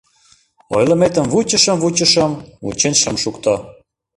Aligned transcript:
Ойлыметым 0.75 1.25
вучышым-вучышым— 1.31 2.31
вучен 2.63 2.93
шым 3.01 3.15
шукто. 3.23 3.53